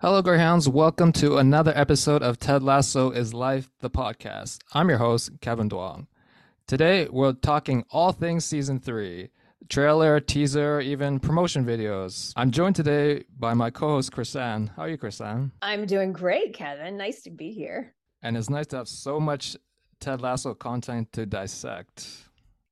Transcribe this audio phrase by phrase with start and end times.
[0.00, 0.68] Hello, Greyhounds.
[0.68, 4.58] Welcome to another episode of Ted Lasso is Life, the podcast.
[4.72, 6.06] I'm your host, Kevin Duong.
[6.68, 9.30] Today, we're talking all things season three
[9.68, 12.32] trailer, teaser, even promotion videos.
[12.36, 14.70] I'm joined today by my co host, Crisann.
[14.76, 15.50] How are you, Crisann?
[15.62, 16.96] I'm doing great, Kevin.
[16.96, 17.92] Nice to be here.
[18.22, 19.56] And it's nice to have so much
[19.98, 22.27] Ted Lasso content to dissect.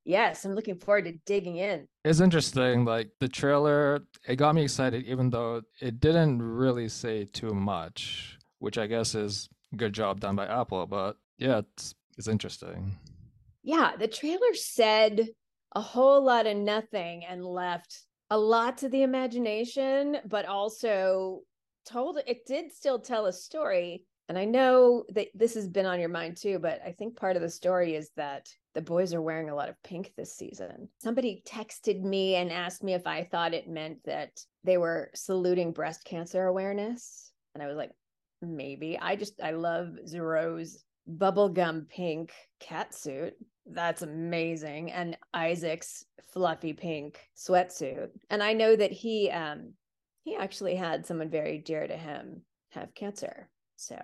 [0.07, 1.89] Yes, I'm looking forward to digging in.
[2.05, 2.85] It's interesting.
[2.85, 8.39] Like the trailer, it got me excited, even though it didn't really say too much,
[8.61, 10.87] which I guess is good job done by Apple.
[10.87, 12.97] But yeah, it's, it's interesting.
[13.65, 15.29] Yeah, the trailer said
[15.75, 21.41] a whole lot of nothing and left a lot to the imagination, but also
[21.85, 24.05] told it did still tell a story.
[24.29, 27.35] And I know that this has been on your mind too, but I think part
[27.35, 30.87] of the story is that the boys are wearing a lot of pink this season.
[31.03, 35.73] Somebody texted me and asked me if I thought it meant that they were saluting
[35.73, 37.33] breast cancer awareness.
[37.55, 37.93] And I was like,
[38.43, 38.99] maybe.
[39.01, 43.33] I just, I love Zoreaux's bubblegum pink cat suit.
[43.65, 44.93] That's amazing.
[44.93, 48.11] And Isaac's fluffy pink sweatsuit.
[48.29, 49.73] And I know that he um
[50.25, 52.43] he actually had someone very dear to him
[52.73, 53.49] have cancer.
[53.77, 53.97] So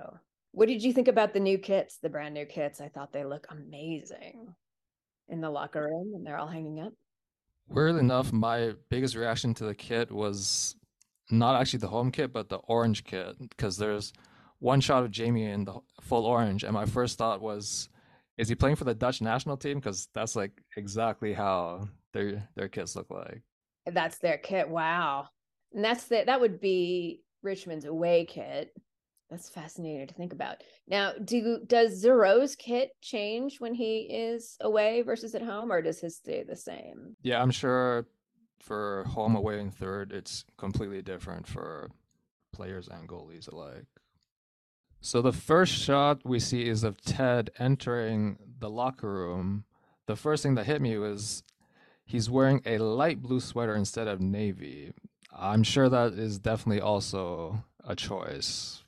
[0.52, 2.80] what did you think about the new kits, the brand new kits?
[2.80, 4.54] I thought they look amazing
[5.28, 6.92] in the locker room and they're all hanging up.
[7.68, 10.76] Weirdly enough, my biggest reaction to the kit was
[11.30, 14.12] not actually the home kit, but the orange kit, because there's
[14.58, 17.88] one shot of Jamie in the full orange, and my first thought was,
[18.38, 19.78] is he playing for the Dutch national team?
[19.78, 23.42] Because that's like exactly how their their kits look like.
[23.86, 24.68] That's their kit.
[24.68, 25.28] Wow,
[25.72, 28.72] and that's the that would be Richmond's away kit.
[29.32, 30.62] That's fascinating to think about.
[30.86, 36.00] Now, do does Zoreaux's kit change when he is away versus at home, or does
[36.00, 37.16] his stay the same?
[37.22, 38.06] Yeah, I'm sure
[38.60, 41.90] for home, away, and third, it's completely different for
[42.52, 43.86] players and goalies alike.
[45.00, 49.64] So the first shot we see is of Ted entering the locker room.
[50.06, 51.42] The first thing that hit me was
[52.04, 54.92] he's wearing a light blue sweater instead of navy.
[55.34, 58.81] I'm sure that is definitely also a choice.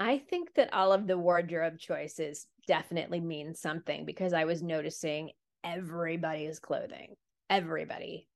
[0.00, 5.30] I think that all of the wardrobe choices definitely mean something because I was noticing
[5.62, 7.14] everybody's clothing.
[7.48, 8.26] Everybody.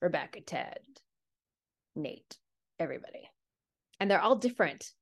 [0.00, 0.78] Rebecca, Ted,
[1.96, 2.36] Nate,
[2.78, 3.28] everybody.
[3.98, 4.92] And they're all different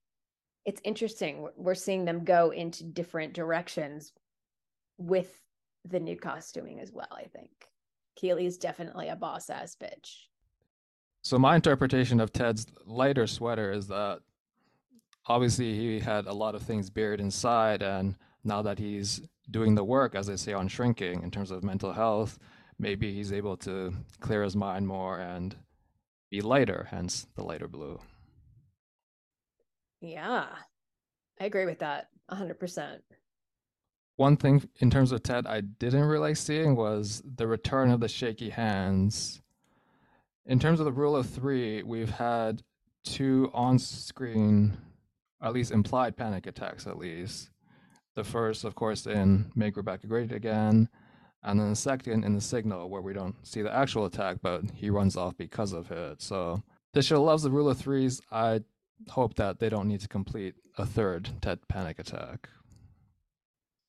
[0.67, 1.49] it's interesting.
[1.57, 4.13] We're seeing them go into different directions
[4.99, 5.41] with
[5.89, 7.07] the new costuming as well.
[7.13, 7.51] I think
[8.17, 10.27] Keeley is definitely a boss ass bitch.
[11.23, 14.21] So my interpretation of Ted's lighter sweater is that
[15.29, 19.85] obviously he had a lot of things buried inside, and now that he's doing the
[19.85, 22.39] work, as they say on shrinking, in terms of mental health,
[22.79, 25.57] maybe he's able to clear his mind more and
[26.31, 28.01] be lighter, hence the lighter blue.
[30.01, 30.47] Yeah,
[31.41, 33.01] I agree with that 100%.
[34.17, 38.01] One thing in terms of Ted I didn't really like seeing was the return of
[38.01, 39.43] the shaky hands.
[40.47, 42.63] In terms of the rule of three, we've had
[43.05, 44.79] two on screen,
[45.43, 47.51] at least implied panic attacks, at least.
[48.15, 50.89] The first, of course, in Make Rebecca Great Again,
[51.43, 54.63] and then the second in the signal, where we don't see the actual attack, but
[54.75, 56.23] he runs off because of it.
[56.23, 56.63] So
[56.95, 58.21] this show loves the rule of threes.
[58.33, 58.63] I
[59.11, 62.49] hope that they don't need to complete a third Ted panic attack.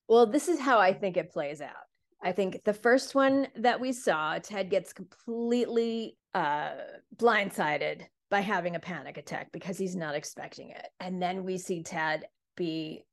[0.08, 1.88] Well, this is how I think it plays out.
[2.22, 6.70] I think the first one that we saw, Ted gets completely uh,
[7.16, 10.88] blindsided by having a panic attack because he's not expecting it.
[11.00, 13.04] And then we see Ted be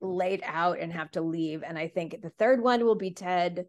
[0.00, 1.62] laid out and have to leave.
[1.62, 3.66] And I think the third one will be Ted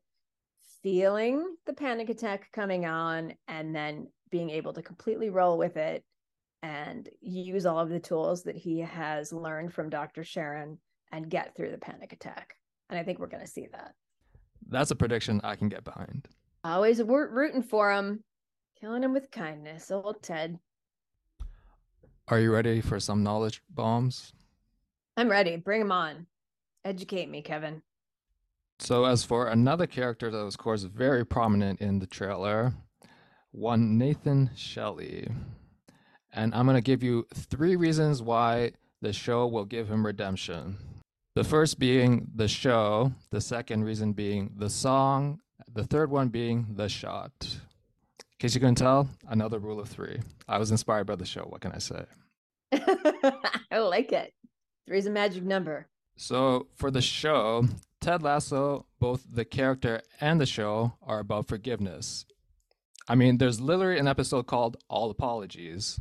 [0.81, 6.03] feeling the panic attack coming on and then being able to completely roll with it
[6.61, 10.23] and use all of the tools that he has learned from Dr.
[10.23, 10.77] Sharon
[11.11, 12.55] and get through the panic attack.
[12.89, 13.93] And I think we're going to see that.
[14.69, 16.27] That's a prediction I can get behind.
[16.63, 18.23] Always rooting for him,
[18.79, 19.91] killing him with kindness.
[19.91, 20.57] Old Ted.
[22.29, 24.31] Are you ready for some knowledge bombs?
[25.17, 25.57] I'm ready.
[25.57, 26.25] Bring them on.
[26.85, 27.81] Educate me, Kevin.
[28.79, 32.73] So, as for another character that was, of course, very prominent in the trailer,
[33.51, 35.27] one Nathan Shelley.
[36.31, 38.71] And I'm going to give you three reasons why
[39.01, 40.77] the show will give him redemption.
[41.35, 45.41] The first being the show, the second reason being the song,
[45.73, 47.57] the third one being the shot.
[48.39, 50.19] In case you can tell, another rule of three.
[50.47, 51.41] I was inspired by the show.
[51.43, 52.05] What can I say?
[53.71, 54.33] I like it.
[54.87, 55.87] Three's a magic number.
[56.17, 57.65] So, for the show,
[58.01, 62.25] Ted Lasso, both the character and the show are about forgiveness.
[63.07, 65.99] I mean, there's literally an episode called All Apologies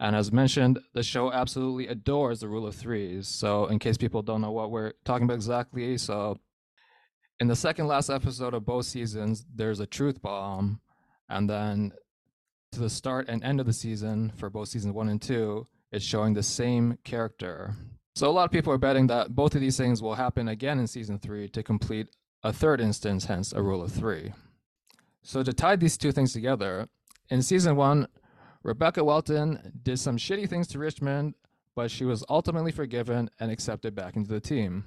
[0.00, 3.28] And as mentioned, the show absolutely adores the rule of threes.
[3.28, 6.38] So, in case people don't know what we're talking about exactly, so
[7.40, 10.80] in the second last episode of both seasons, there's a truth bomb.
[11.28, 11.92] And then
[12.72, 16.04] to the start and end of the season for both seasons one and two, it's
[16.04, 17.74] showing the same character.
[18.14, 20.78] So, a lot of people are betting that both of these things will happen again
[20.78, 22.08] in season three to complete
[22.42, 24.32] a third instance, hence a rule of three.
[25.22, 26.88] So, to tie these two things together,
[27.30, 28.08] in season one,
[28.62, 31.34] Rebecca Welton did some shitty things to Richmond,
[31.76, 34.84] but she was ultimately forgiven and accepted back into the team.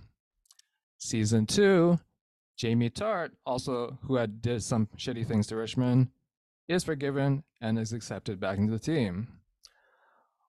[0.98, 2.00] Season two,
[2.58, 6.10] Jamie Tartt, also who had did some shitty things to Richmond,
[6.72, 9.28] is forgiven and is accepted back into the team.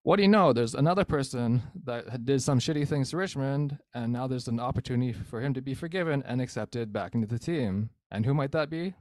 [0.05, 0.53] What do you know?
[0.53, 5.13] There's another person that did some shitty things to Richmond, and now there's an opportunity
[5.13, 7.91] for him to be forgiven and accepted back into the team.
[8.11, 8.95] And who might that be?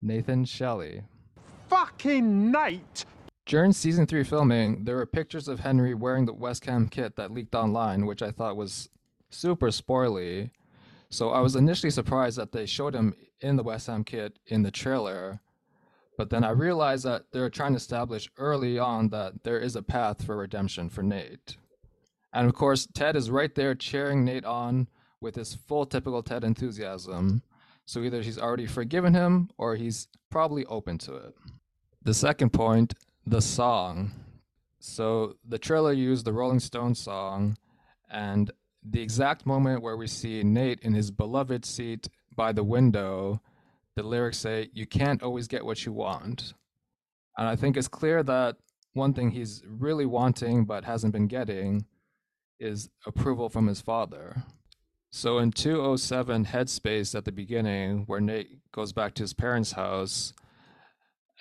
[0.00, 1.02] Nathan Shelley
[1.72, 3.06] fucking Nate!
[3.46, 7.32] During season three filming, there were pictures of Henry wearing the West Ham kit that
[7.32, 8.90] leaked online, which I thought was
[9.30, 10.50] super spoily.
[11.08, 14.62] So I was initially surprised that they showed him in the West Ham kit in
[14.62, 15.40] the trailer.
[16.16, 19.82] But then I realized that they're trying to establish early on that there is a
[19.82, 21.56] path for redemption for Nate.
[22.32, 24.88] And of course, Ted is right there cheering Nate on
[25.20, 27.42] with his full typical Ted enthusiasm.
[27.86, 31.34] So either he's already forgiven him or he's probably open to it.
[32.02, 32.94] The second point,
[33.26, 34.12] the song.
[34.80, 37.56] So the trailer used the Rolling Stones song,
[38.10, 38.50] and
[38.82, 43.40] the exact moment where we see Nate in his beloved seat by the window,
[43.96, 46.54] the lyrics say, You can't always get what you want.
[47.36, 48.56] And I think it's clear that
[48.92, 51.86] one thing he's really wanting but hasn't been getting
[52.60, 54.44] is approval from his father.
[55.10, 60.32] So in 207 Headspace at the beginning, where Nate goes back to his parents' house,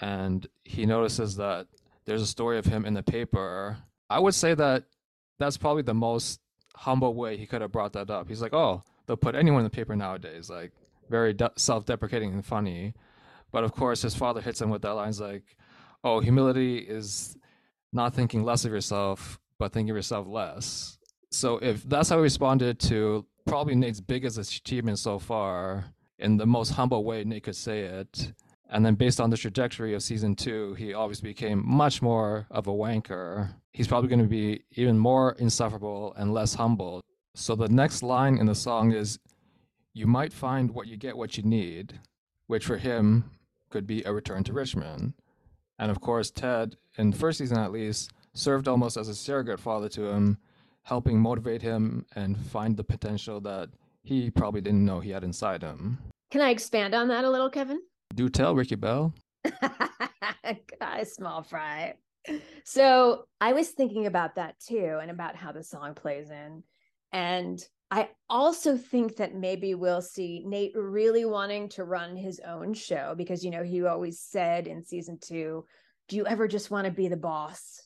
[0.01, 1.67] and he notices that
[2.05, 3.77] there's a story of him in the paper.
[4.09, 4.85] I would say that
[5.39, 6.41] that's probably the most
[6.75, 8.27] humble way he could have brought that up.
[8.27, 10.71] He's like, oh, they'll put anyone in the paper nowadays, like
[11.11, 12.95] very de- self-deprecating and funny.
[13.51, 15.57] But of course, his father hits him with that line, like,
[16.03, 17.37] oh, humility is
[17.93, 20.97] not thinking less of yourself, but thinking of yourself less.
[21.31, 26.45] So if that's how he responded to probably Nate's biggest achievement so far, in the
[26.45, 28.33] most humble way Nate could say it,
[28.69, 32.67] and then based on the trajectory of season two, he obviously became much more of
[32.67, 33.49] a wanker.
[33.73, 37.01] He's probably going to be even more insufferable and less humble.
[37.35, 39.19] So the next line in the song is,
[39.93, 41.99] You might find what you get what you need,
[42.47, 43.31] which for him
[43.69, 45.13] could be a return to Richmond.
[45.77, 49.59] And of course, Ted, in the first season at least, served almost as a surrogate
[49.59, 50.37] father to him,
[50.83, 53.69] helping motivate him and find the potential that
[54.03, 55.97] he probably didn't know he had inside him.
[56.29, 57.81] Can I expand on that a little, Kevin?
[58.15, 59.13] Do tell, Ricky Bell.
[60.81, 61.95] Hi, small fry.
[62.63, 66.63] So I was thinking about that too, and about how the song plays in.
[67.11, 67.61] And
[67.91, 73.13] I also think that maybe we'll see Nate really wanting to run his own show
[73.17, 75.65] because, you know, he always said in season two,
[76.07, 77.85] Do you ever just want to be the boss?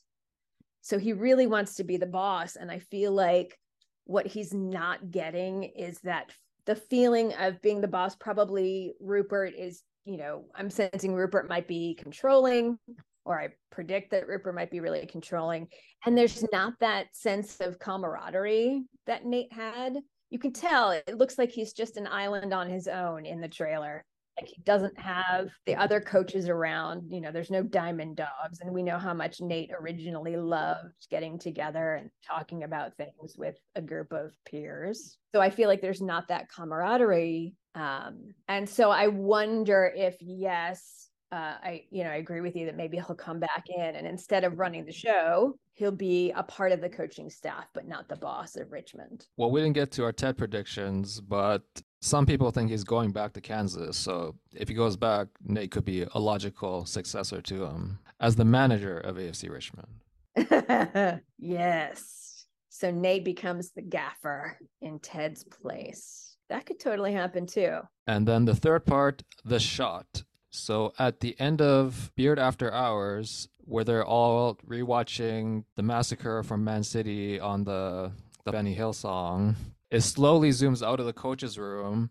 [0.82, 2.54] So he really wants to be the boss.
[2.54, 3.58] And I feel like
[4.04, 6.30] what he's not getting is that
[6.66, 8.14] the feeling of being the boss.
[8.14, 12.78] Probably Rupert is you know, I'm sensing Rupert might be controlling,
[13.26, 15.68] or I predict that Rupert might be really controlling.
[16.04, 19.98] And there's not that sense of camaraderie that Nate had.
[20.30, 23.48] You can tell it looks like he's just an island on his own in the
[23.48, 24.04] trailer.
[24.40, 27.10] Like he doesn't have the other coaches around.
[27.10, 28.60] You know, there's no diamond dogs.
[28.60, 33.56] And we know how much Nate originally loved getting together and talking about things with
[33.74, 35.16] a group of peers.
[35.34, 41.05] So I feel like there's not that camaraderie um, and so I wonder if yes,
[41.32, 44.06] uh, I you know I agree with you that maybe he'll come back in and
[44.06, 48.08] instead of running the show, he'll be a part of the coaching staff, but not
[48.08, 49.26] the boss of Richmond.
[49.36, 51.62] Well, we didn't get to our TED predictions, but
[52.00, 53.96] some people think he's going back to Kansas.
[53.96, 58.44] So if he goes back, Nate could be a logical successor to him as the
[58.44, 61.20] manager of AFC Richmond.
[61.38, 62.46] yes.
[62.68, 66.36] So Nate becomes the gaffer in Ted's place.
[66.48, 67.78] That could totally happen too.
[68.06, 70.22] And then the third part, the shot.
[70.56, 76.64] So at the end of Beard After Hours, where they're all rewatching the massacre from
[76.64, 78.12] Man City on the
[78.44, 79.56] the Benny Hill song,
[79.90, 82.10] it slowly zooms out of the coach's room,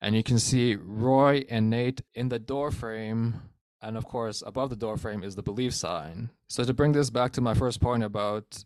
[0.00, 3.40] and you can see Roy and Nate in the door frame.
[3.80, 6.30] And of course, above the door frame is the belief sign.
[6.48, 8.64] So to bring this back to my first point about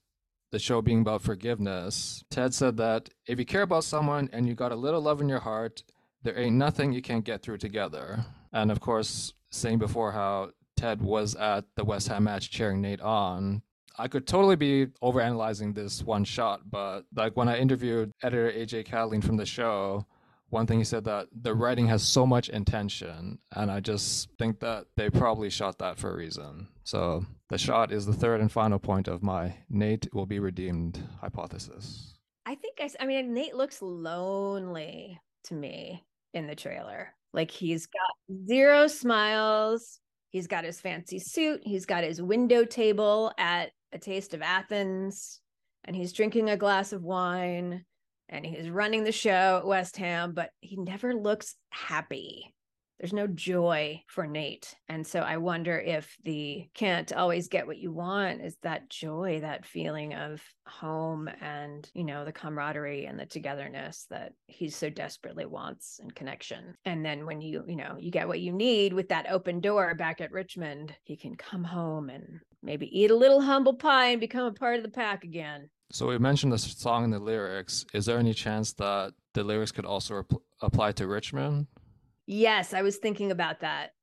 [0.51, 4.55] the show being about forgiveness, Ted said that if you care about someone and you
[4.55, 5.83] got a little love in your heart,
[6.23, 8.25] there ain't nothing you can't get through together.
[8.53, 13.01] And of course, saying before how Ted was at the West Ham match cheering Nate
[13.01, 13.63] on,
[13.99, 18.87] I could totally be overanalyzing this one shot, but like when I interviewed editor AJ
[18.87, 20.07] Catalano from the show,
[20.49, 24.61] one thing he said that the writing has so much intention, and I just think
[24.61, 26.69] that they probably shot that for a reason.
[26.83, 31.01] So the shot is the third and final point of my Nate will be redeemed
[31.21, 32.15] hypothesis.
[32.47, 36.05] I think I, I mean, Nate looks lonely to me
[36.35, 37.15] in the trailer.
[37.33, 40.01] Like he's got zero smiles.
[40.31, 41.61] He's got his fancy suit.
[41.65, 45.41] He's got his window table at a taste of Athens,
[45.85, 47.85] and he's drinking a glass of wine
[48.31, 52.55] and he's running the show at West Ham, but he never looks happy.
[53.01, 54.75] There's no joy for Nate.
[54.91, 59.41] And so I wonder if the can't always get what you want is that joy,
[59.41, 64.91] that feeling of home and, you know, the camaraderie and the togetherness that he so
[64.91, 66.75] desperately wants and connection.
[66.85, 69.95] And then when you, you know, you get what you need with that open door
[69.95, 74.21] back at Richmond, he can come home and maybe eat a little humble pie and
[74.21, 75.71] become a part of the pack again.
[75.91, 77.87] So we mentioned the song and the lyrics.
[77.95, 81.67] Is there any chance that the lyrics could also rep- apply to Richmond?
[82.27, 83.95] Yes, I was thinking about that,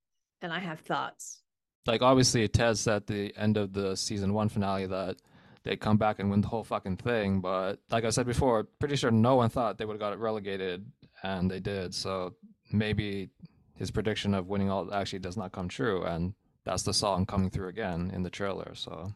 [0.42, 1.42] and I have thoughts.
[1.86, 5.18] Like obviously, Ted said at the end of the season one finale that
[5.64, 7.40] they come back and win the whole fucking thing.
[7.40, 10.20] But like I said before, pretty sure no one thought they would have got it
[10.20, 10.86] relegated,
[11.24, 11.94] and they did.
[11.94, 12.34] So
[12.72, 13.30] maybe
[13.76, 16.34] his prediction of winning all actually does not come true, and
[16.66, 18.76] that's the song coming through again in the trailer.
[18.76, 19.14] So,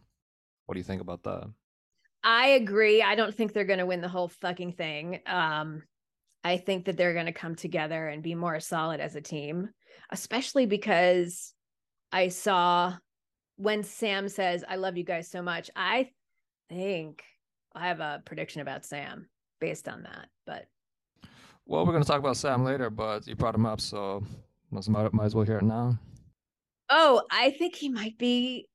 [0.65, 1.51] what do you think about that?
[2.24, 3.01] I agree.
[3.01, 5.22] I don't think they're going to win the whole fucking thing.
[5.25, 5.84] Um,
[6.43, 9.69] I think that they're going to come together and be more solid as a team,
[10.12, 11.53] especially because
[12.12, 12.95] I saw
[13.57, 15.69] when Sam says, I love you guys so much.
[15.75, 16.10] I
[16.69, 17.24] think
[17.75, 19.27] I have a prediction about Sam
[19.60, 20.27] based on that.
[20.48, 20.65] But
[21.65, 24.24] well, we're going to talk about Sam later, but you brought him up, so
[24.71, 25.98] might, might as well hear it now.
[26.89, 28.67] Oh, I think he might be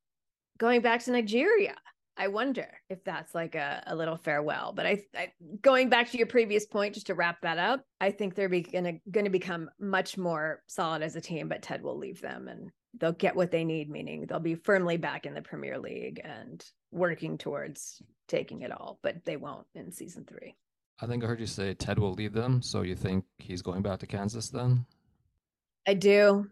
[0.59, 1.75] going back to Nigeria.
[2.19, 4.73] I wonder if that's like a, a little farewell.
[4.75, 8.11] But I, I, going back to your previous point, just to wrap that up, I
[8.11, 11.49] think they're be, gonna gonna become much more solid as a team.
[11.49, 13.91] But Ted will leave them, and they'll get what they need.
[13.91, 18.99] Meaning they'll be firmly back in the Premier League and working towards taking it all.
[19.03, 20.57] But they won't in season three.
[21.01, 22.63] I think I heard you say Ted will leave them.
[22.63, 24.87] So you think he's going back to Kansas then?
[25.87, 26.47] I do.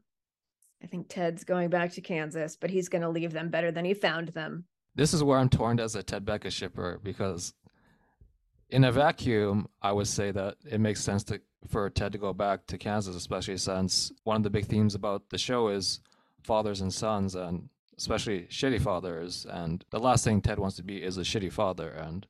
[0.82, 3.86] I think Ted's going back to Kansas, but he's going to leave them better than
[3.86, 7.54] he found them this is where I'm torn as a Ted Becca shipper because
[8.70, 12.32] in a vacuum, I would say that it makes sense to for Ted to go
[12.32, 16.00] back to Kansas, especially since one of the big themes about the show is
[16.42, 19.46] fathers and sons and especially shitty fathers.
[19.48, 21.88] And the last thing Ted wants to be is a shitty father.
[21.88, 22.26] And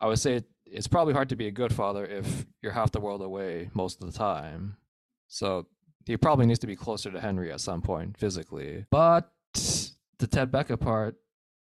[0.00, 3.00] I would say it's probably hard to be a good father if you're half the
[3.00, 4.76] world away most of the time.
[5.28, 5.66] So
[6.04, 8.86] he probably needs to be closer to Henry at some point physically.
[8.90, 9.30] But
[10.18, 11.16] the Ted Becca part,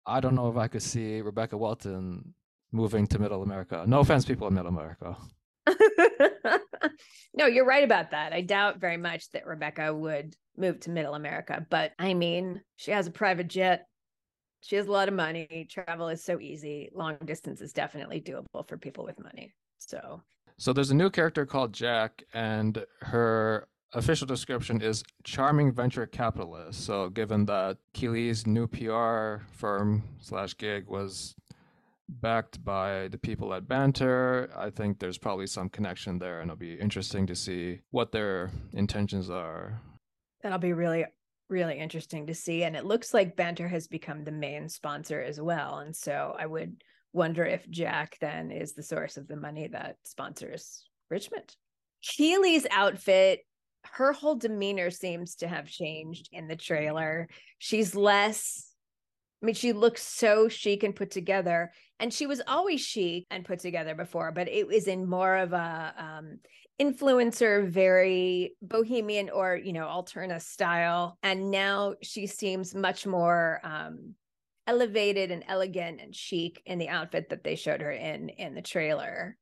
[0.06, 2.34] I don't know if I could see Rebecca Welton
[2.72, 3.84] moving to Middle America.
[3.86, 5.16] No offense, people in Middle America.
[7.34, 8.32] no, you're right about that.
[8.32, 12.90] I doubt very much that Rebecca would move to Middle America, but I mean, she
[12.90, 13.86] has a private jet.
[14.60, 15.66] She has a lot of money.
[15.70, 16.88] Travel is so easy.
[16.94, 19.52] Long distance is definitely doable for people with money.
[19.78, 20.22] So,
[20.58, 26.84] so there's a new character called Jack, and her official description is charming venture capitalist.
[26.84, 31.34] So, given that Keeley's new PR firm slash gig was
[32.08, 36.58] backed by the people at Banter, I think there's probably some connection there, and it'll
[36.58, 39.80] be interesting to see what their intentions are.
[40.42, 41.04] That'll be really,
[41.48, 42.64] really interesting to see.
[42.64, 45.78] And it looks like Banter has become the main sponsor as well.
[45.78, 46.82] And so I would
[47.12, 51.54] wonder if Jack then is the source of the money that sponsors Richmond.
[52.02, 53.40] Keeley's outfit
[53.84, 57.28] her whole demeanor seems to have changed in the trailer.
[57.58, 58.72] She's less
[59.42, 63.44] I mean, she looks so chic and put together, and she was always chic and
[63.44, 66.38] put together before, but it was in more of a um,
[66.80, 74.14] influencer, very bohemian or you know alterna style, and now she seems much more um,
[74.68, 78.62] elevated and elegant and chic in the outfit that they showed her in in the
[78.62, 79.36] trailer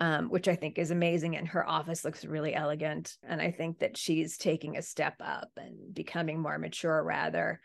[0.00, 1.36] um, which I think is amazing.
[1.36, 3.16] And her office looks really elegant.
[3.22, 7.60] And I think that she's taking a step up and becoming more mature, rather,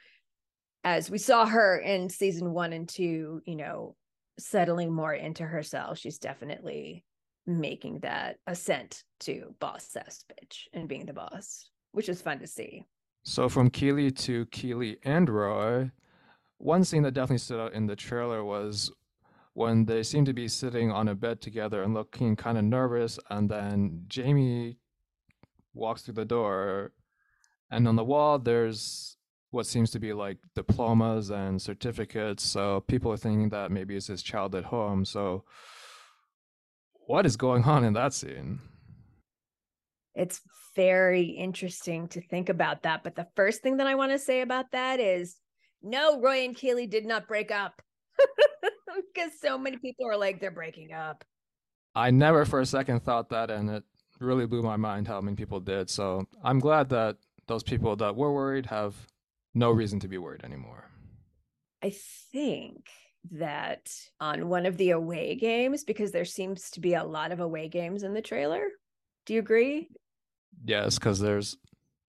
[0.83, 3.95] as we saw her in season one and two, you know,
[4.39, 5.97] settling more into herself.
[5.97, 7.05] She's definitely
[7.45, 12.47] making that ascent to boss cess bitch and being the boss, which is fun to
[12.47, 12.85] see.
[13.23, 15.91] So from Keeley to Keeley and Roy,
[16.57, 18.91] one scene that definitely stood out in the trailer was
[19.53, 23.19] when they seem to be sitting on a bed together and looking kind of nervous.
[23.29, 24.77] And then Jamie
[25.73, 26.91] walks through the door,
[27.71, 29.17] and on the wall, there's
[29.51, 32.43] what seems to be like diplomas and certificates.
[32.43, 35.05] So people are thinking that maybe it's his childhood home.
[35.05, 35.43] So
[37.05, 38.59] what is going on in that scene?
[40.15, 40.41] It's
[40.75, 43.03] very interesting to think about that.
[43.03, 45.37] But the first thing that I want to say about that is
[45.83, 47.81] no, Roy and Keeley did not break up.
[49.13, 51.23] because so many people are like, they're breaking up.
[51.95, 53.83] I never for a second thought that, and it
[54.19, 55.89] really blew my mind how many people did.
[55.89, 58.95] So I'm glad that those people that were worried have
[59.53, 60.89] no reason to be worried anymore.
[61.83, 61.93] I
[62.31, 62.89] think
[63.31, 67.39] that on one of the away games, because there seems to be a lot of
[67.39, 68.67] away games in the trailer.
[69.25, 69.89] Do you agree?
[70.65, 71.57] Yes, because there's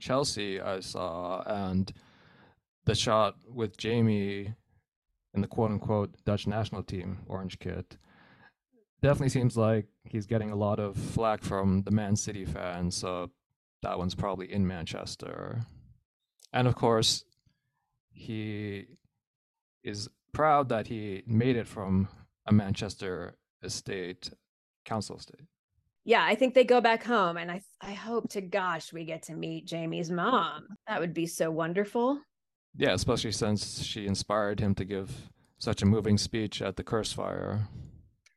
[0.00, 1.92] Chelsea I saw, and
[2.84, 4.54] the shot with Jamie
[5.34, 7.96] in the quote unquote Dutch national team orange kit
[9.04, 12.96] definitely seems like he's getting a lot of flack from the Man City fans.
[12.96, 13.30] So
[13.82, 15.66] that one's probably in Manchester.
[16.54, 17.22] And of course,
[18.10, 18.86] he
[19.82, 22.08] is proud that he made it from
[22.46, 24.30] a Manchester estate,
[24.86, 25.42] council estate.
[26.06, 29.24] Yeah, I think they go back home and I I hope to gosh we get
[29.24, 30.66] to meet Jamie's mom.
[30.88, 32.20] That would be so wonderful.
[32.76, 37.12] Yeah, especially since she inspired him to give such a moving speech at the curse
[37.12, 37.68] fire.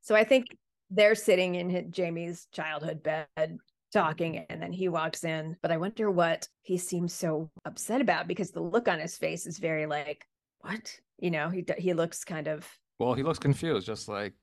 [0.02, 0.56] So I think
[0.90, 3.58] they're sitting in his, Jamie's childhood bed
[3.92, 5.58] talking and then he walks in.
[5.62, 9.46] But i wonder what he seems so upset about because the look on his face
[9.46, 10.26] is very like
[10.62, 10.96] what?
[11.20, 12.68] You know he he looks kind of
[13.00, 14.34] well he looks confused just like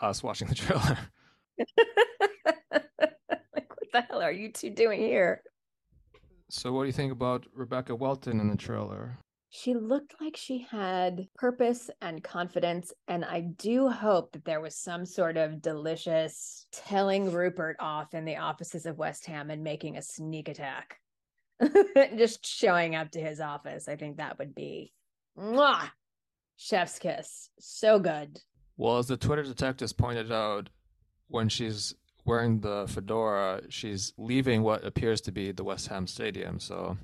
[0.00, 0.98] us watching the trailer.
[3.54, 5.42] Like what the hell are you two doing here?
[6.50, 9.18] So what do you think about rebecca welton in the trailer
[9.50, 12.92] she looked like she had purpose and confidence.
[13.08, 18.24] And I do hope that there was some sort of delicious telling Rupert off in
[18.24, 20.98] the offices of West Ham and making a sneak attack.
[22.18, 23.88] Just showing up to his office.
[23.88, 24.92] I think that would be
[25.38, 25.90] mwah,
[26.56, 27.50] chef's kiss.
[27.58, 28.40] So good.
[28.76, 30.68] Well, as the Twitter detectives pointed out,
[31.28, 36.60] when she's wearing the fedora, she's leaving what appears to be the West Ham Stadium.
[36.60, 36.98] So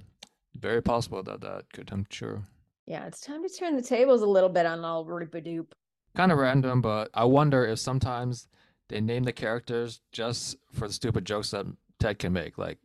[0.55, 2.43] very possible that that could come true.
[2.87, 5.67] Yeah, it's time to turn the tables a little bit on all Roopadoop.
[6.15, 8.49] Kind of random, but I wonder if sometimes
[8.89, 11.67] they name the characters just for the stupid jokes that
[11.99, 12.79] Ted can make, like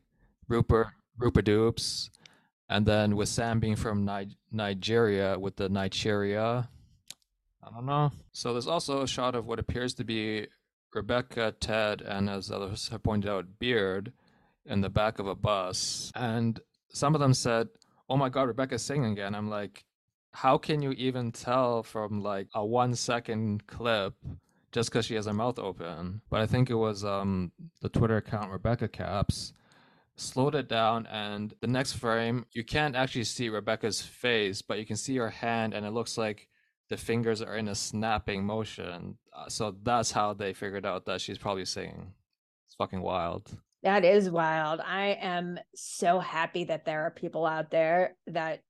[0.47, 0.87] Rupert,
[1.19, 2.09] Roopadoops,
[2.69, 6.69] and then with Sam being from Ni- Nigeria with the Nigeria.
[7.63, 8.11] I don't know.
[8.31, 10.47] So there's also a shot of what appears to be
[10.93, 14.13] Rebecca, Ted, and as others have pointed out, Beard
[14.65, 16.11] in the back of a bus.
[16.15, 17.67] And some of them said,
[18.09, 19.85] "Oh my God, Rebecca's singing again." I'm like,
[20.31, 24.13] how can you even tell from like a one second clip
[24.71, 26.21] just because she has her mouth open?
[26.29, 29.53] But I think it was um, the Twitter account Rebecca Caps
[30.17, 34.85] slowed it down and the next frame you can't actually see rebecca's face but you
[34.85, 36.47] can see her hand and it looks like
[36.89, 41.21] the fingers are in a snapping motion uh, so that's how they figured out that
[41.21, 42.13] she's probably singing
[42.65, 44.81] it's fucking wild that is wild.
[44.81, 48.61] I am so happy that there are people out there that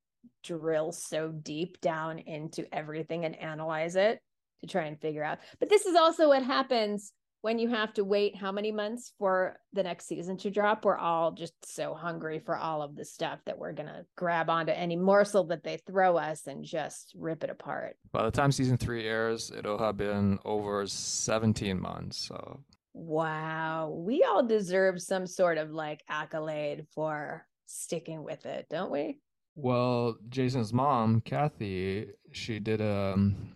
[0.43, 4.19] drill so deep down into everything and analyze it
[4.61, 5.39] to try and figure out.
[5.59, 9.57] But this is also what happens when you have to wait how many months for
[9.71, 10.83] the next season to drop.
[10.83, 14.49] We're all just so hungry for all of the stuff that we're going to grab
[14.49, 17.95] onto any morsel that they throw us and just rip it apart.
[18.11, 22.17] By the time season three airs, it'll have been over 17 months.
[22.17, 22.59] So
[22.97, 23.93] Wow.
[23.95, 29.19] We all deserve some sort of like accolade for sticking with it, don't we?
[29.55, 33.55] Well, Jason's mom, Kathy, she did a, um,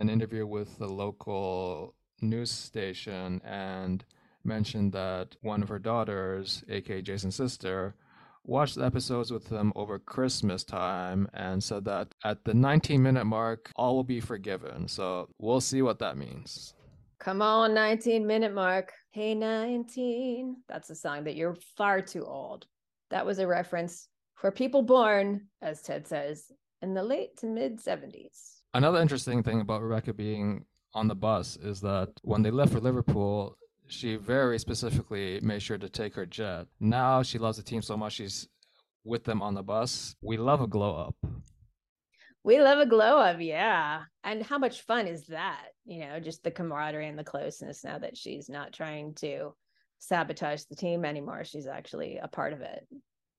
[0.00, 4.02] an interview with the local news station and
[4.44, 7.94] mentioned that one of her daughters, aka Jason's sister,
[8.44, 13.26] watched the episodes with them over Christmas time and said that at the 19 minute
[13.26, 14.88] mark, all will be forgiven.
[14.88, 16.72] So we'll see what that means.
[17.20, 18.94] Come on, 19 minute mark.
[19.10, 20.56] Hey, 19.
[20.70, 22.64] That's a song that you're far too old.
[23.10, 27.78] That was a reference for people born, as Ted says, in the late to mid
[27.78, 28.60] 70s.
[28.72, 32.80] Another interesting thing about Rebecca being on the bus is that when they left for
[32.80, 33.54] Liverpool,
[33.86, 36.68] she very specifically made sure to take her jet.
[36.80, 38.48] Now she loves the team so much she's
[39.04, 40.16] with them on the bus.
[40.22, 41.16] We love a glow up.
[42.42, 44.02] We love a glow up, yeah.
[44.24, 45.66] And how much fun is that?
[45.84, 49.54] You know, just the camaraderie and the closeness now that she's not trying to
[49.98, 51.44] sabotage the team anymore.
[51.44, 52.86] She's actually a part of it.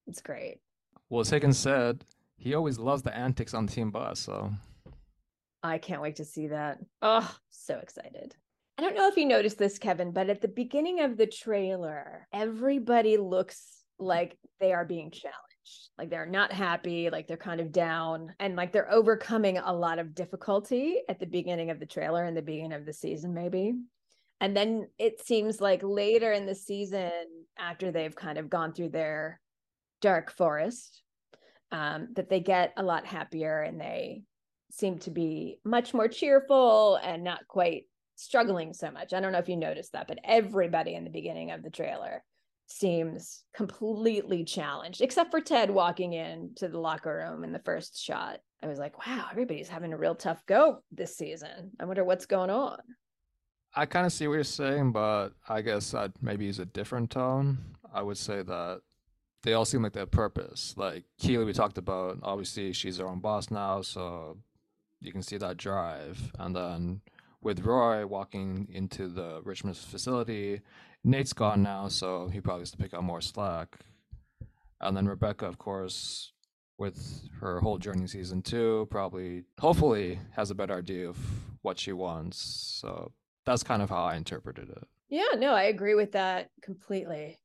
[0.07, 0.59] It's great.
[1.09, 2.05] Well, as Higgins said,
[2.37, 4.51] he always loves the antics on the team bus, so
[5.63, 6.79] I can't wait to see that.
[7.01, 8.35] Oh, so excited.
[8.77, 12.27] I don't know if you noticed this, Kevin, but at the beginning of the trailer,
[12.33, 15.50] everybody looks like they are being challenged
[15.97, 19.99] Like they're not happy, like they're kind of down, and like they're overcoming a lot
[19.99, 23.73] of difficulty at the beginning of the trailer and the beginning of the season, maybe.
[24.39, 27.11] And then it seems like later in the season,
[27.59, 29.39] after they've kind of gone through their
[30.01, 31.03] dark forest,
[31.71, 34.23] um, that they get a lot happier and they
[34.71, 37.83] seem to be much more cheerful and not quite
[38.15, 39.13] struggling so much.
[39.13, 42.23] I don't know if you noticed that, but everybody in the beginning of the trailer
[42.71, 48.01] seems completely challenged, except for Ted walking in to the locker room in the first
[48.01, 48.39] shot.
[48.63, 51.71] I was like, wow, everybody's having a real tough go this season.
[51.79, 52.79] I wonder what's going on.
[53.75, 57.09] I kind of see what you're saying, but I guess I'd maybe use a different
[57.09, 57.57] tone.
[57.93, 58.81] I would say that
[59.43, 60.75] they all seem like they have purpose.
[60.77, 64.37] Like Keeley, we talked about, obviously she's her own boss now, so
[64.99, 66.31] you can see that drive.
[66.37, 67.01] And then
[67.41, 70.61] with Roy walking into the Richmond facility,
[71.03, 73.79] Nate's gone now, so he probably has to pick up more slack.
[74.79, 76.31] And then Rebecca, of course,
[76.77, 81.17] with her whole journey season two, probably, hopefully, has a better idea of
[81.61, 82.37] what she wants.
[82.81, 83.11] So
[83.45, 84.87] that's kind of how I interpreted it.
[85.09, 87.39] Yeah, no, I agree with that completely.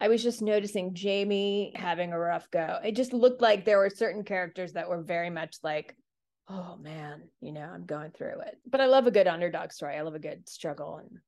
[0.00, 2.78] I was just noticing Jamie having a rough go.
[2.82, 5.94] It just looked like there were certain characters that were very much like,
[6.48, 8.58] oh man, you know, I'm going through it.
[8.66, 9.96] But I love a good underdog story.
[9.96, 11.18] I love a good struggle and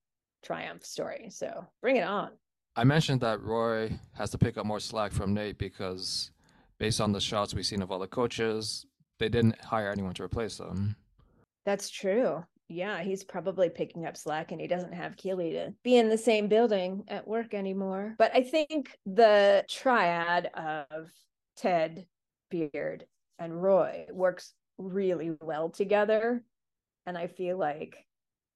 [0.43, 1.29] triumph story.
[1.31, 2.31] So bring it on.
[2.75, 6.31] I mentioned that Roy has to pick up more slack from Nate because
[6.79, 8.87] based on the shots we've seen of other coaches,
[9.19, 10.97] they didn't hire anyone to replace them.
[11.67, 12.45] That's true.
[12.69, 16.17] Yeah, he's probably picking up slack and he doesn't have Keeley to be in the
[16.17, 18.15] same building at work anymore.
[18.17, 21.11] But I think the triad of
[21.57, 22.07] Ted,
[22.51, 23.05] Beard,
[23.39, 26.43] and Roy works really well together.
[27.05, 28.07] And I feel like,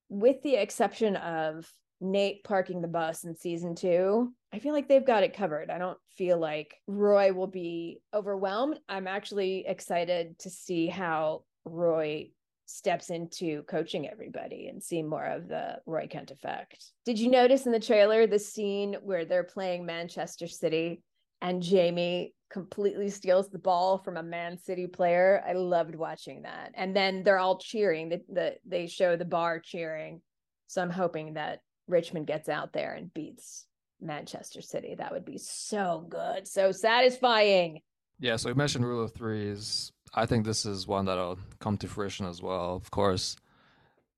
[0.08, 5.06] with the exception of Nate parking the bus in season two, I feel like they've
[5.06, 5.70] got it covered.
[5.70, 8.78] I don't feel like Roy will be overwhelmed.
[8.88, 12.30] I'm actually excited to see how Roy
[12.66, 16.90] steps into coaching everybody and see more of the Roy Kent effect.
[17.04, 21.02] Did you notice in the trailer the scene where they're playing Manchester City
[21.40, 25.42] and Jamie completely steals the ball from a Man City player.
[25.46, 26.72] I loved watching that.
[26.74, 28.08] And then they're all cheering.
[28.08, 30.20] The, the they show the bar cheering.
[30.66, 33.66] So I'm hoping that Richmond gets out there and beats
[34.00, 34.94] Manchester City.
[34.96, 37.80] That would be so good, so satisfying.
[38.18, 39.92] Yeah, so we mentioned rule of threes.
[40.14, 42.74] I think this is one that'll come to fruition as well.
[42.74, 43.36] Of course,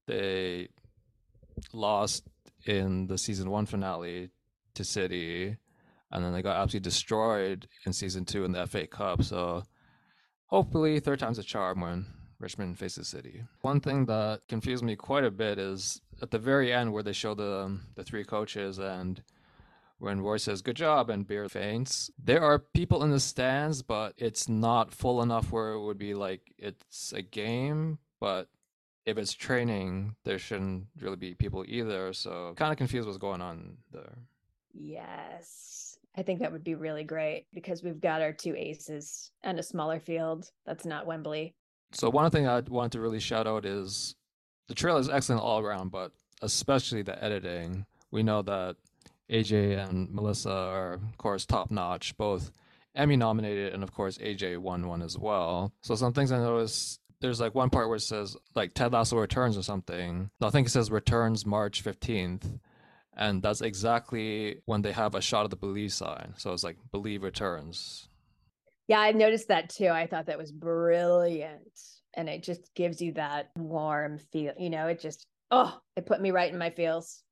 [0.07, 0.69] they
[1.73, 2.25] lost
[2.67, 4.31] in the season one finale
[4.75, 5.57] to City
[6.11, 9.23] and then they got absolutely destroyed in season two in the FA Cup.
[9.23, 9.65] So
[10.47, 12.07] hopefully, third time's a charm when
[12.39, 13.43] Richmond faces City.
[13.63, 17.13] One thing that confused me quite a bit is at the very end where they
[17.13, 19.23] show the um, the three coaches and
[19.99, 24.15] when Roy says "good job" and Beard faints, there are people in the stands, but
[24.17, 27.99] it's not full enough where it would be like it's a game.
[28.21, 28.49] But
[29.05, 32.13] if it's training, there shouldn't really be people either.
[32.13, 34.19] So kind of confused what's going on there.
[34.73, 35.98] Yes.
[36.19, 39.63] I think that would be really great because we've got our two aces and a
[39.63, 41.55] smaller field that's not Wembley.
[41.93, 44.17] So one thing I wanted to really shout out is
[44.67, 46.11] the trailer is excellent all around, but
[46.43, 47.87] especially the editing.
[48.11, 48.75] We know that
[49.31, 52.51] AJ and Melissa are, of course, top notch, both
[52.97, 55.73] Emmy nominated, and of course AJ won one as well.
[55.83, 56.99] So some things I noticed.
[57.21, 60.31] There's like one part where it says like Ted Lasso returns or something.
[60.43, 62.59] I think it says returns March 15th
[63.19, 66.35] and that's exactly when they have a shot of the believe sign.
[66.37, 68.09] So it's like believe returns.
[68.87, 69.89] Yeah i noticed that too.
[69.89, 71.79] I thought that was brilliant.
[72.15, 76.21] And it just gives you that warm feel you know it just oh it put
[76.21, 77.23] me right in my feels.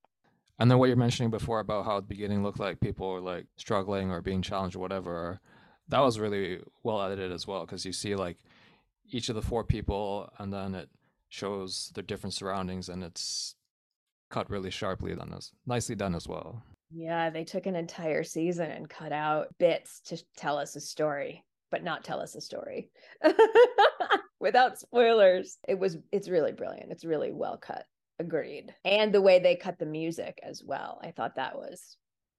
[0.59, 3.47] And then what you're mentioning before about how the beginning looked like people were like
[3.57, 5.41] struggling or being challenged or whatever
[5.89, 8.39] that was really well edited as well because you see like
[9.11, 10.89] each of the four people and then it
[11.29, 13.56] shows their different surroundings and it's
[14.31, 16.63] cut really sharply done as nicely done as well.
[16.91, 21.45] Yeah, they took an entire season and cut out bits to tell us a story,
[21.71, 22.91] but not tell us a story
[24.41, 25.59] without spoilers.
[25.69, 26.93] It was it's really brilliant.
[26.93, 27.85] It's really well cut.
[28.19, 28.75] Agreed.
[28.85, 31.01] And the way they cut the music as well.
[31.03, 31.97] I thought that was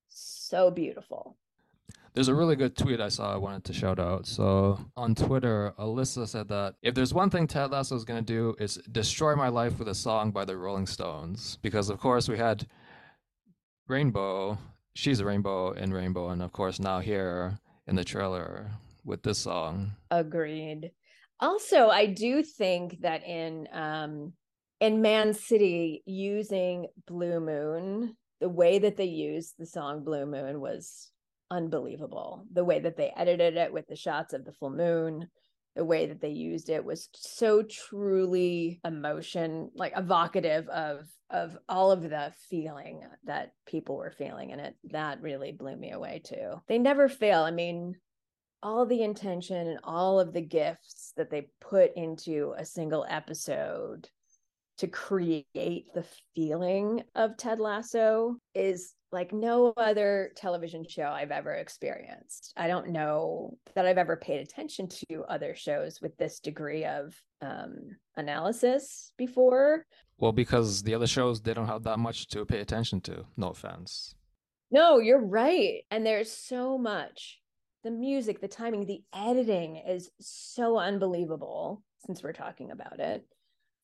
[0.07, 1.37] so beautiful.
[2.17, 4.25] There's a really good tweet I saw I wanted to shout out.
[4.25, 8.25] So on Twitter, Alyssa said that if there's one thing Ted Lasso is going to
[8.25, 11.59] do, is destroy my life with a song by the Rolling Stones.
[11.61, 12.65] Because, of course, we had
[13.87, 14.57] Rainbow.
[14.95, 16.29] She's a rainbow in Rainbow.
[16.29, 18.71] And, of course, now here in the trailer
[19.05, 19.91] with this song.
[20.09, 20.89] Agreed.
[21.39, 24.33] Also, I do think that in um,
[24.79, 30.59] in Man City, using Blue Moon, the way that they used the song Blue Moon
[30.59, 31.11] was
[31.51, 32.45] unbelievable.
[32.51, 35.27] The way that they edited it with the shots of the full moon,
[35.75, 41.91] the way that they used it was so truly emotion, like evocative of of all
[41.91, 44.75] of the feeling that people were feeling in it.
[44.85, 46.61] That really blew me away too.
[46.67, 47.41] They never fail.
[47.43, 47.95] I mean,
[48.63, 54.09] all the intention and all of the gifts that they put into a single episode
[54.77, 55.45] to create
[55.93, 56.05] the
[56.35, 62.53] feeling of Ted Lasso is like no other television show I've ever experienced.
[62.57, 67.15] I don't know that I've ever paid attention to other shows with this degree of
[67.41, 69.85] um, analysis before.
[70.17, 73.25] Well, because the other shows they don't have that much to pay attention to.
[73.37, 74.15] No offense.
[74.71, 75.83] No, you're right.
[75.91, 77.39] And there's so much.
[77.83, 83.25] The music, the timing, the editing is so unbelievable since we're talking about it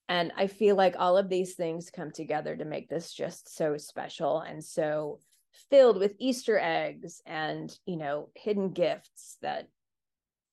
[0.10, 3.78] and i feel like all of these things come together to make this just so
[3.78, 5.20] special and so
[5.70, 9.68] filled with easter eggs and you know hidden gifts that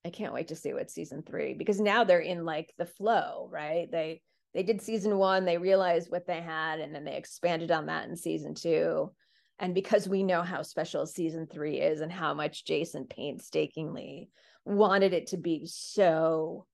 [0.04, 3.48] i can't wait to see what season 3 because now they're in like the flow
[3.50, 3.90] right?
[3.90, 4.22] They
[4.54, 8.08] they did season 1 they realized what they had and then they expanded on that
[8.08, 9.10] in season 2
[9.58, 14.30] and because we know how special season 3 is and how much Jason painstakingly
[14.64, 16.66] wanted it to be so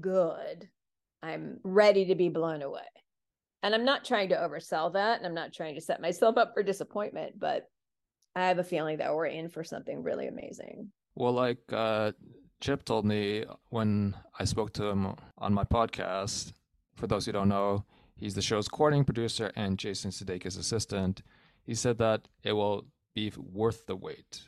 [0.00, 0.68] good
[1.26, 2.80] I'm ready to be blown away.
[3.62, 5.18] And I'm not trying to oversell that.
[5.18, 7.68] And I'm not trying to set myself up for disappointment, but
[8.36, 10.92] I have a feeling that we're in for something really amazing.
[11.14, 12.12] Well, like uh,
[12.60, 16.52] Chip told me when I spoke to him on my podcast,
[16.94, 17.84] for those who don't know,
[18.16, 21.22] he's the show's coordinating producer and Jason Sudeikis' assistant.
[21.64, 24.42] He said that it will be worth the wait.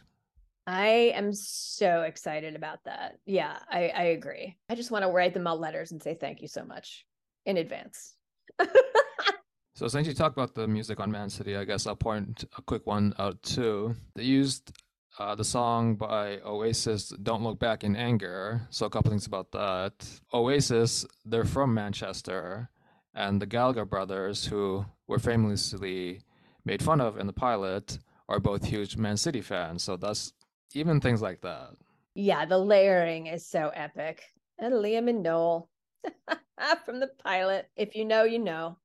[0.69, 3.21] I am so excited about that.
[3.25, 4.55] Yeah, I, I agree.
[4.69, 7.07] I just want to write them all letters and say thank you so much
[7.47, 8.17] in advance.
[9.75, 12.61] so since you talked about the music on Man City, I guess I'll point a
[12.61, 13.97] quick one out too.
[14.15, 14.71] They used
[15.19, 18.61] uh, the song by Oasis, Don't Look Back in Anger.
[18.69, 20.07] So, a couple things about that.
[20.35, 22.69] Oasis, they're from Manchester,
[23.15, 26.21] and the Gallagher brothers, who were famously
[26.67, 29.83] made fun of in the pilot, are both huge Man City fans.
[29.83, 30.35] So, that's
[30.75, 31.71] even things like that.
[32.15, 34.23] Yeah, the layering is so epic.
[34.59, 35.69] And Liam and Noel
[36.85, 37.69] from the pilot.
[37.77, 38.77] If you know, you know.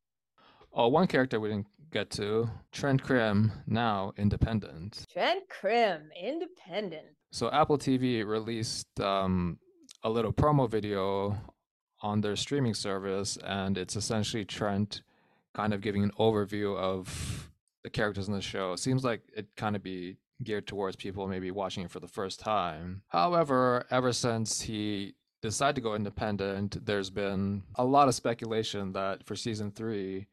[0.71, 5.05] Oh, one character we didn't get to Trent Crimm, now independent.
[5.11, 7.07] Trent Crimm, independent.
[7.31, 9.59] So Apple TV released um,
[10.03, 11.37] a little promo video
[12.01, 15.01] on their streaming service, and it's essentially Trent
[15.53, 17.51] kind of giving an overview of
[17.83, 18.73] the characters in the show.
[18.73, 22.07] It seems like it kind of be geared towards people maybe watching it for the
[22.07, 23.01] first time.
[23.09, 29.25] However, ever since he decided to go independent, there's been a lot of speculation that
[29.25, 30.27] for season three,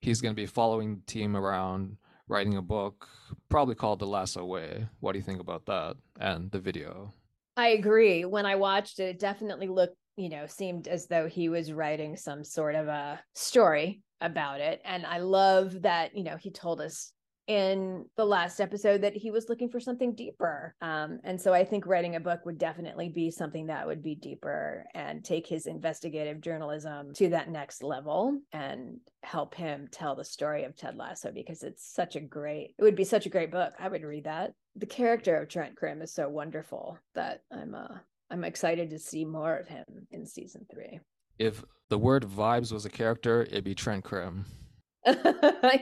[0.00, 1.96] he's going to be following the team around,
[2.28, 3.08] writing a book,
[3.48, 4.86] probably called The Lasso Way.
[5.00, 7.14] What do you think about that and the video?
[7.56, 8.24] I agree.
[8.24, 12.16] When I watched it, it definitely looked, you know, seemed as though he was writing
[12.16, 14.80] some sort of a story about it.
[14.84, 17.12] And I love that, you know, he told us
[17.46, 20.74] in the last episode that he was looking for something deeper.
[20.80, 24.16] Um, and so I think writing a book would definitely be something that would be
[24.16, 30.24] deeper and take his investigative journalism to that next level and help him tell the
[30.24, 33.52] story of Ted Lasso because it's such a great, it would be such a great
[33.52, 33.74] book.
[33.78, 34.54] I would read that.
[34.74, 37.98] The character of Trent Crimm is so wonderful that I'm uh
[38.30, 41.00] I'm excited to see more of him in season three.
[41.38, 44.44] If the word vibes was a character, it'd be Trent Crimm.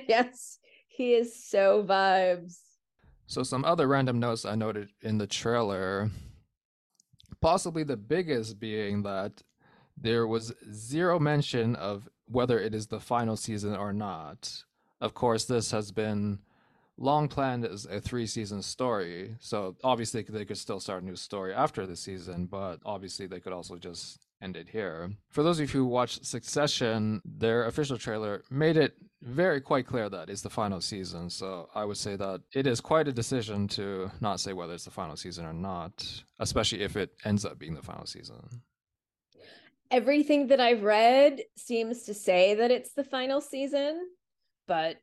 [0.09, 0.59] yes,
[0.95, 2.59] he is so vibes.
[3.27, 6.11] So, some other random notes I noted in the trailer,
[7.41, 9.43] possibly the biggest being that
[9.97, 14.65] there was zero mention of whether it is the final season or not.
[15.01, 16.41] Of course, this has been
[16.97, 19.37] long planned as a three season story.
[19.41, 23.41] So obviously they could still start a new story after the season, but obviously they
[23.41, 25.11] could also just ended here.
[25.31, 30.11] For those of you who watched Succession, their official trailer made it very quite clear
[30.11, 31.31] that it's the final season.
[31.31, 34.85] So I would say that it is quite a decision to not say whether it's
[34.85, 36.07] the final season or not,
[36.39, 38.63] especially if it ends up being the final season.
[39.91, 44.09] Everything that I've read seems to say that it's the final season,
[44.69, 44.97] but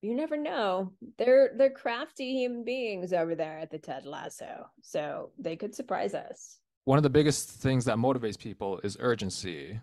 [0.00, 0.92] you never know.
[1.18, 4.66] They're they're crafty human beings over there at the Ted Lasso.
[4.80, 9.78] So they could surprise us one of the biggest things that motivates people is urgency.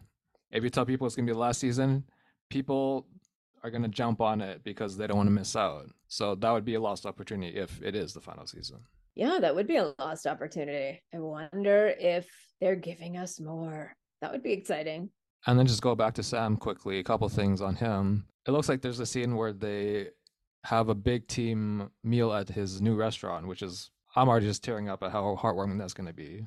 [0.52, 2.04] If you tell people it's going to be the last season,
[2.50, 3.08] people
[3.64, 5.88] are going to jump on it because they don't want to miss out.
[6.08, 8.80] So that would be a lost opportunity if it is the final season.
[9.16, 11.02] Yeah, that would be a lost opportunity.
[11.14, 12.28] I wonder if
[12.62, 13.94] they're giving us more.
[14.22, 15.10] That would be exciting.
[15.48, 18.26] And then just go back to Sam quickly, a couple things on him.
[18.48, 20.10] It looks like there's a scene where they
[20.66, 24.90] have a big team meal at his new restaurant, which is I'm already just tearing
[24.90, 26.46] up at how heartwarming that's going to be.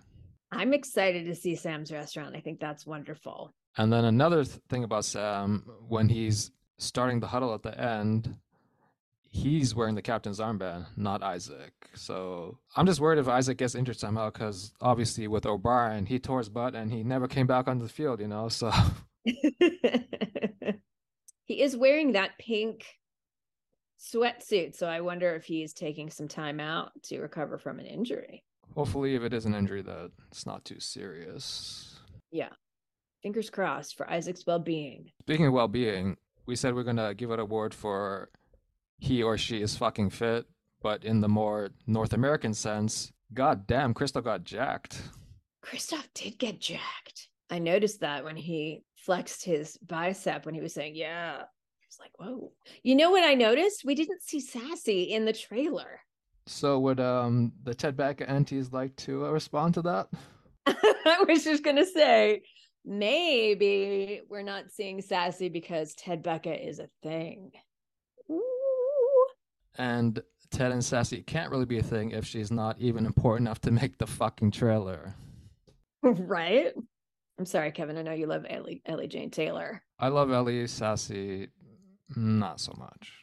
[0.53, 2.37] I'm excited to see Sam's restaurant.
[2.37, 3.53] I think that's wonderful.
[3.79, 8.37] And then another th- thing about Sam, when he's starting the huddle at the end,
[9.23, 11.73] he's wearing the captain's armband, not Isaac.
[11.95, 16.37] So I'm just worried if Isaac gets injured somehow, because obviously with O'Brien, he tore
[16.38, 18.51] his butt and he never came back onto the field, you know?
[18.51, 18.71] So
[19.25, 20.83] he
[21.62, 22.85] is wearing that pink
[23.99, 24.77] sweatsuit.
[24.77, 28.45] So I wonder if he's taking some time out to recover from an injury.
[28.75, 32.01] Hopefully, if it is an injury, that it's not too serious.
[32.31, 32.51] Yeah.
[33.23, 35.13] Fingers crossed for Isaac's well being.
[35.23, 38.31] Speaking of well being, we said we're going to give an award for
[38.99, 40.47] he or she is fucking fit,
[40.81, 45.03] but in the more North American sense, god damn, Crystal got jacked.
[45.65, 47.29] Kristoff did get jacked.
[47.51, 51.37] I noticed that when he flexed his bicep when he was saying, Yeah.
[51.39, 52.53] I was like, Whoa.
[52.83, 53.85] You know what I noticed?
[53.85, 56.01] We didn't see Sassy in the trailer.
[56.47, 60.09] So would um the Ted Becca aunties like to uh, respond to that?
[60.67, 62.43] I was just going to say,
[62.85, 67.53] maybe we're not seeing Sassy because Ted Becca is a thing.
[68.31, 69.27] Ooh.
[69.77, 73.61] And Ted and Sassy can't really be a thing if she's not even important enough
[73.63, 75.15] to make the fucking trailer.
[76.03, 76.73] right?
[77.39, 77.97] I'm sorry, Kevin.
[77.97, 79.83] I know you love Ellie, Ellie Jane Taylor.
[79.99, 81.49] I love Ellie, Sassy,
[82.15, 83.22] not so much.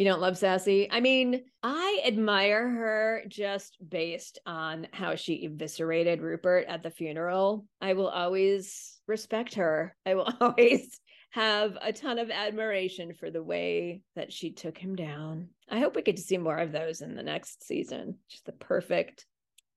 [0.00, 0.88] You don't love Sassy?
[0.90, 7.66] I mean, I admire her just based on how she eviscerated Rupert at the funeral.
[7.82, 9.94] I will always respect her.
[10.06, 10.98] I will always
[11.32, 15.50] have a ton of admiration for the way that she took him down.
[15.68, 18.16] I hope we get to see more of those in the next season.
[18.30, 19.26] Just the perfect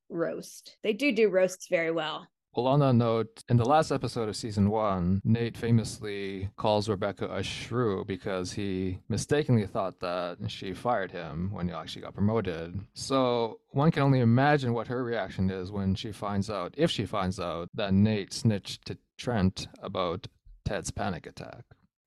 [0.07, 0.77] roast.
[0.83, 2.29] They do do roasts very well.
[2.55, 7.27] Well, on that note, in the last episode of season one, Nate famously calls Rebecca
[7.33, 12.79] a shrew because he mistakenly thought that she fired him when he actually got promoted.
[12.93, 17.05] So one can only imagine what her reaction is when she finds out, if she
[17.05, 20.27] finds out, that Nate snitched to Trent about
[20.63, 21.63] Ted's panic attack.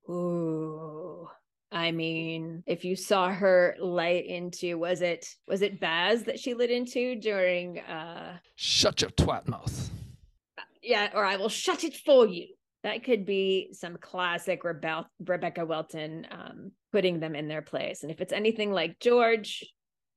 [0.09, 1.29] Ooh.
[1.73, 6.55] I mean, if you saw her light into was it was it Baz that she
[6.55, 9.91] lit into during uh Shut your twat mouth.
[10.87, 12.47] Yeah, or I will shut it for you.
[12.83, 18.03] That could be some classic Rebe- Rebecca Welton um, putting them in their place.
[18.03, 19.65] And if it's anything like George,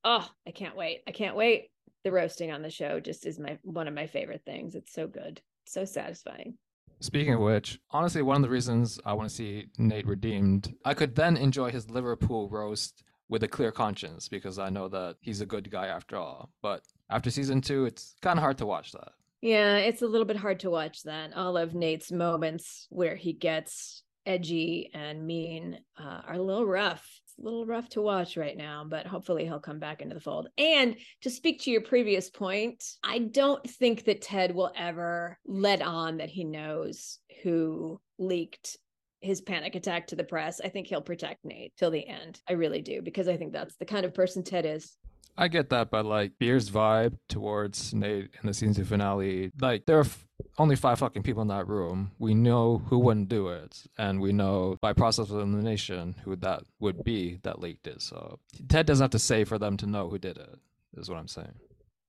[0.04, 1.02] oh, I can't wait.
[1.08, 1.72] I can't wait.
[2.04, 4.76] The roasting on the show just is my one of my favorite things.
[4.76, 6.54] It's so good, so satisfying.
[7.02, 10.94] Speaking of which, honestly, one of the reasons I want to see Nate redeemed, I
[10.94, 15.42] could then enjoy his Liverpool roast with a clear conscience because I know that he's
[15.42, 16.52] a good guy after all.
[16.62, 19.12] But after season two, it's kind of hard to watch that.
[19.42, 21.36] Yeah, it's a little bit hard to watch that.
[21.36, 27.10] All of Nate's moments where he gets edgy and mean uh, are a little rough.
[27.24, 30.22] It's a little rough to watch right now, but hopefully he'll come back into the
[30.22, 30.50] fold.
[30.58, 35.82] And to speak to your previous point, I don't think that Ted will ever let
[35.82, 38.78] on that he knows who leaked
[39.22, 40.62] his panic attack to the press.
[40.62, 42.42] I think he'll protect Nate till the end.
[42.48, 44.98] I really do, because I think that's the kind of person Ted is.
[45.40, 49.98] I get that, but like Beard's vibe towards Nate in the season finale, like there
[49.98, 52.12] are f- only five fucking people in that room.
[52.20, 56.64] We know who wouldn't do it, and we know by process of elimination who that
[56.82, 58.02] would be that leaked it.
[58.02, 60.60] So Ted doesn't have to say for them to know who did it.
[60.98, 61.54] Is what I'm saying.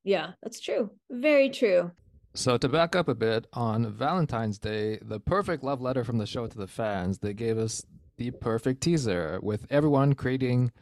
[0.03, 0.91] Yeah, that's true.
[1.09, 1.93] Very true.
[2.35, 6.27] So to back up a bit, on Valentine's Day, the perfect love letter from the
[6.27, 7.85] show to the fans, they gave us
[8.17, 10.73] the perfect teaser with everyone creating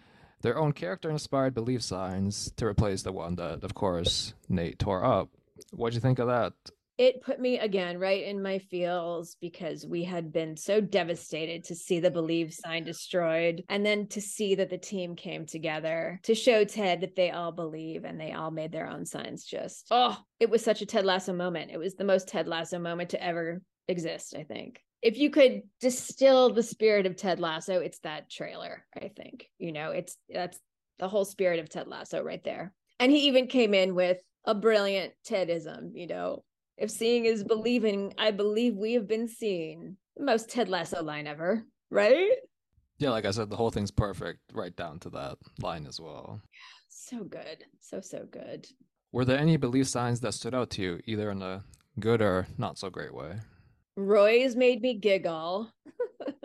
[0.42, 5.28] their own character-inspired belief signs to replace the one that, of course, Nate tore up.
[5.72, 6.52] What'd you think of that?
[6.98, 11.74] it put me again right in my feels because we had been so devastated to
[11.74, 16.34] see the believe sign destroyed and then to see that the team came together to
[16.34, 20.18] show ted that they all believe and they all made their own signs just oh
[20.40, 23.22] it was such a ted lasso moment it was the most ted lasso moment to
[23.22, 28.30] ever exist i think if you could distill the spirit of ted lasso it's that
[28.30, 30.58] trailer i think you know it's that's
[30.98, 34.54] the whole spirit of ted lasso right there and he even came in with a
[34.54, 36.42] brilliant tedism you know
[36.78, 39.96] if seeing is believing, I believe we have been seen.
[40.16, 42.36] The most Ted Lasso line ever, right?
[42.98, 46.40] Yeah, like I said, the whole thing's perfect, right down to that line as well.
[46.88, 47.64] So good.
[47.80, 48.66] So, so good.
[49.12, 51.64] Were there any belief signs that stood out to you, either in a
[51.98, 53.36] good or not so great way?
[53.98, 55.72] Roy's made me giggle.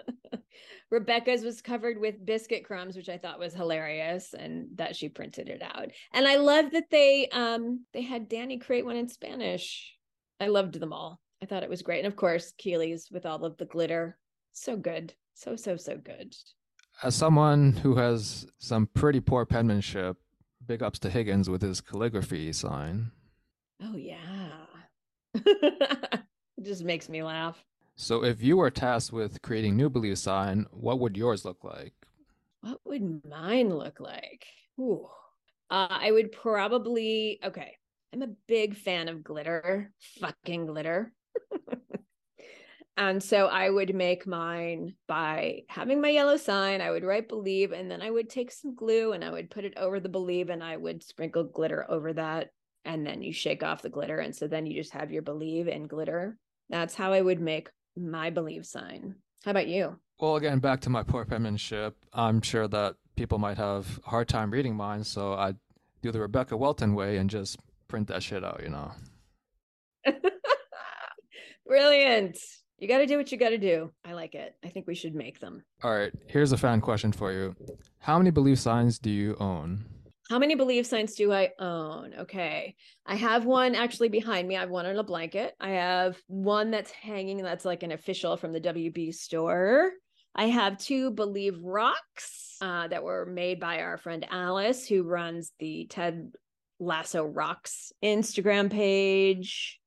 [0.89, 5.49] Rebecca's was covered with biscuit crumbs, which I thought was hilarious, and that she printed
[5.49, 5.89] it out.
[6.13, 9.95] And I love that they um they had Dani create one in Spanish.
[10.39, 11.21] I loved them all.
[11.43, 11.99] I thought it was great.
[11.99, 14.17] And of course, Keeley's with all of the glitter.
[14.51, 15.13] So good.
[15.35, 16.35] So, so, so good.
[17.03, 20.17] As someone who has some pretty poor penmanship,
[20.65, 23.11] big ups to Higgins with his calligraphy sign.
[23.81, 24.65] Oh yeah.
[26.57, 27.63] it just makes me laugh.
[27.95, 31.93] So if you were tasked with creating new belief sign, what would yours look like?
[32.61, 34.45] What would mine look like?
[34.79, 35.07] Ooh.
[35.69, 37.77] Uh, I would probably okay.
[38.13, 41.11] I'm a big fan of glitter, fucking glitter.
[42.97, 46.79] and so I would make mine by having my yellow sign.
[46.79, 49.65] I would write believe, and then I would take some glue and I would put
[49.65, 52.49] it over the believe, and I would sprinkle glitter over that.
[52.85, 54.19] And then you shake off the glitter.
[54.19, 56.37] And so then you just have your believe in glitter.
[56.69, 59.15] That's how I would make my believe sign.
[59.45, 59.97] How about you?
[60.19, 61.95] Well, again, back to my poor penmanship.
[62.13, 65.53] I'm sure that people might have a hard time reading mine, so I
[66.01, 67.57] do the Rebecca Welton way and just
[67.87, 68.91] print that shit out, you know.
[71.67, 72.37] Brilliant.
[72.77, 73.91] You got to do what you got to do.
[74.03, 74.55] I like it.
[74.63, 75.63] I think we should make them.
[75.83, 77.55] All right, here's a fan question for you.
[77.99, 79.85] How many belief signs do you own?
[80.29, 82.13] How many belief signs do I own?
[82.21, 82.75] Okay.
[83.05, 84.55] I have one actually behind me.
[84.55, 85.53] I have one on a blanket.
[85.59, 89.91] I have one that's hanging that's like an official from the WB store.
[90.35, 95.51] I have two Believe Rocks uh, that were made by our friend Alice, who runs
[95.59, 96.31] the Ted
[96.79, 99.79] Lasso Rocks Instagram page.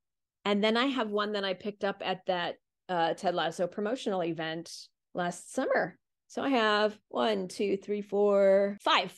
[0.44, 2.56] And then I have one that I picked up at that
[2.88, 4.70] uh, Ted Lasso promotional event
[5.14, 5.98] last summer.
[6.28, 9.12] So I have one, two, three, four, five.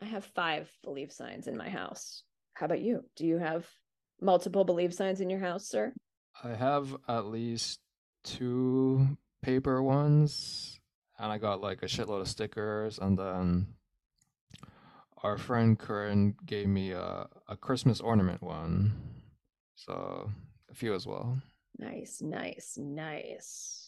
[0.00, 2.22] I have five belief signs in my house.
[2.54, 3.04] How about you?
[3.16, 3.66] Do you have
[4.20, 5.92] multiple belief signs in your house, sir?
[6.42, 7.80] I have at least
[8.24, 10.78] two paper ones,
[11.18, 13.66] and I got like a shitload of stickers, and then
[15.22, 18.92] our friend Curran gave me a, a Christmas ornament one.
[19.76, 20.30] So
[20.70, 21.38] a few as well.
[21.78, 23.82] Nice, nice, nice.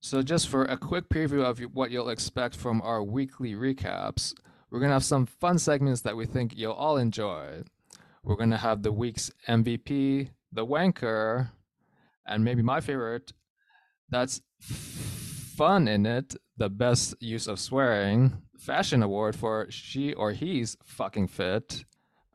[0.00, 4.32] So, just for a quick preview of what you'll expect from our weekly recaps,
[4.70, 7.62] we're going to have some fun segments that we think you'll all enjoy.
[8.22, 11.50] We're going to have the week's MVP, the wanker,
[12.26, 13.32] and maybe my favorite,
[14.10, 20.76] that's fun in it, the best use of swearing, fashion award for she or he's
[20.84, 21.84] fucking fit,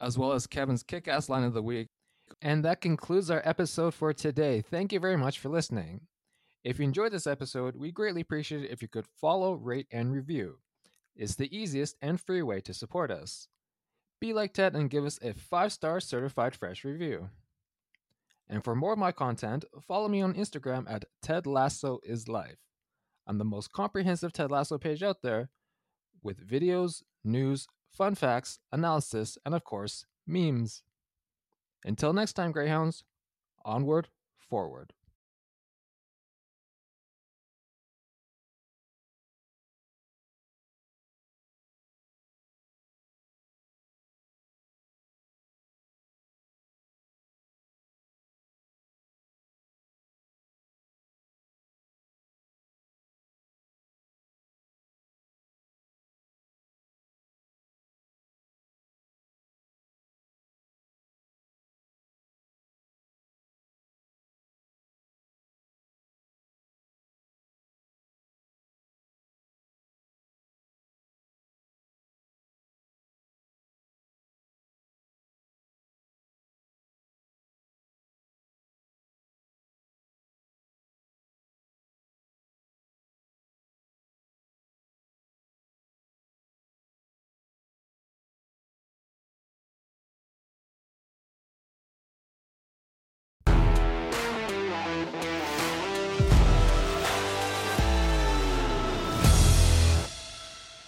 [0.01, 1.87] as well as Kevin's kick ass line of the week.
[2.41, 4.61] And that concludes our episode for today.
[4.61, 6.01] Thank you very much for listening.
[6.63, 10.11] If you enjoyed this episode, we greatly appreciate it if you could follow, rate, and
[10.11, 10.57] review.
[11.15, 13.47] It's the easiest and free way to support us.
[14.19, 17.29] Be like Ted and give us a 5 star certified fresh review.
[18.49, 22.59] And for more of my content, follow me on Instagram at Ted Lasso is Life.
[23.25, 25.49] I'm the most comprehensive Ted Lasso page out there
[26.21, 30.83] with videos, news, fun facts, analysis, and of course, memes.
[31.85, 33.03] Until next time, Greyhounds,
[33.65, 34.93] onward, forward.